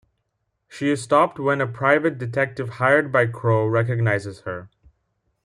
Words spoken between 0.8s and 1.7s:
is stopped when a